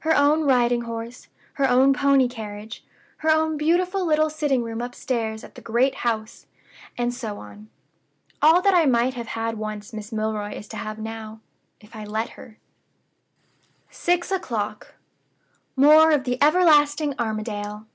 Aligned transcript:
Her 0.00 0.16
own 0.16 0.44
riding 0.44 0.80
horse; 0.84 1.28
her 1.52 1.68
own 1.68 1.92
pony 1.92 2.28
carriage; 2.28 2.82
her 3.18 3.28
own 3.28 3.58
beautiful 3.58 4.06
little 4.06 4.30
sitting 4.30 4.62
room 4.62 4.80
upstairs 4.80 5.44
at 5.44 5.54
the 5.54 5.60
great 5.60 5.96
house, 5.96 6.46
and 6.96 7.12
so 7.12 7.36
on. 7.36 7.68
All 8.40 8.62
that 8.62 8.72
I 8.72 8.86
might 8.86 9.12
have 9.12 9.26
had 9.26 9.58
once 9.58 9.92
Miss 9.92 10.12
Milroy 10.12 10.52
is 10.54 10.66
to 10.68 10.78
have 10.78 10.98
now 10.98 11.40
if 11.78 11.94
I 11.94 12.06
let 12.06 12.30
her." 12.40 12.56
"Six 13.90 14.30
o'clock. 14.32 14.94
More 15.76 16.10
of 16.10 16.24
the 16.24 16.42
everlasting 16.42 17.14
Armadale! 17.18 17.86